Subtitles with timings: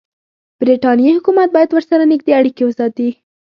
[0.59, 3.09] برټانیې حکومت باید ورسره نږدې اړیکې وساتي.